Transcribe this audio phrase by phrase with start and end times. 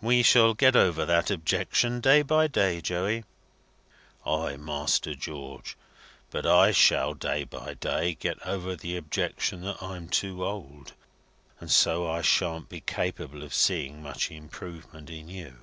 [0.00, 3.22] "We shall got over that objection day by day, Joey."
[4.26, 5.76] "Ay, Master George;
[6.32, 10.94] but I shall day by day get over the objection that I'm too old,
[11.60, 15.56] and so I shan't be capable of seeing much improvement in you."